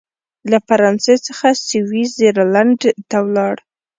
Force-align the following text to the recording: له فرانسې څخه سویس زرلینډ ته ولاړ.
له 0.51 0.57
فرانسې 0.67 1.15
څخه 1.27 1.47
سویس 1.69 2.09
زرلینډ 2.21 2.79
ته 3.09 3.17
ولاړ. 3.25 3.55